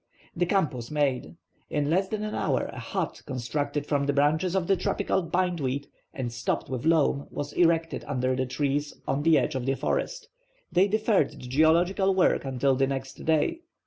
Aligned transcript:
The 0.35 0.47
camp 0.47 0.73
was 0.73 0.89
made. 0.89 1.35
In 1.69 1.91
less 1.91 2.07
than 2.07 2.23
an 2.23 2.33
hour 2.33 2.65
a 2.73 2.79
hut, 2.79 3.21
constructed 3.27 3.85
from 3.85 4.07
the 4.07 4.13
branches 4.13 4.55
of 4.55 4.65
the 4.65 4.75
tropical 4.75 5.21
bindweed, 5.21 5.85
and 6.11 6.33
stopped 6.33 6.71
with 6.71 6.87
loam, 6.87 7.27
was 7.29 7.53
erected 7.53 8.03
under 8.07 8.35
the 8.35 8.47
trees 8.47 8.95
on 9.07 9.21
the 9.21 9.37
edge 9.37 9.53
of 9.53 9.67
the 9.67 9.75
forest. 9.75 10.27
They 10.71 10.87
deferred 10.87 11.29
the 11.29 11.37
geological 11.37 12.15
work 12.15 12.45
until 12.45 12.73
the 12.73 12.87
next 12.87 13.23
day. 13.25 13.59